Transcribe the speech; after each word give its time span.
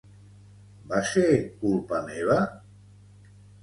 Va 0.93 1.03
ser 1.11 1.27
culpa 1.61 2.03
meva? 2.11 2.43